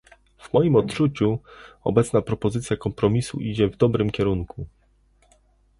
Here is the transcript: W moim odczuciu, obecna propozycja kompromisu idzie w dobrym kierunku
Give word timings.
W 0.37 0.53
moim 0.53 0.75
odczuciu, 0.75 1.39
obecna 1.83 2.21
propozycja 2.21 2.77
kompromisu 2.77 3.39
idzie 3.39 3.67
w 3.67 3.77
dobrym 3.77 4.09
kierunku 4.09 4.65